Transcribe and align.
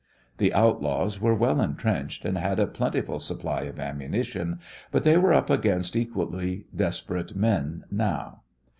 The 0.39 0.51
outlaws 0.51 1.21
were 1.21 1.35
well 1.35 1.61
entrenched, 1.61 2.25
and 2.25 2.35
had 2.35 2.57
a 2.57 2.65
plentiful 2.65 3.19
supply 3.19 3.65
of 3.65 3.79
ammunition, 3.79 4.59
but 4.89 5.03
they 5.03 5.15
were 5.15 5.31
up 5.31 5.51
against 5.51 5.95
equally 5.95 6.65
desperate 6.75 7.35
men 7.35 7.83
now. 7.91 8.41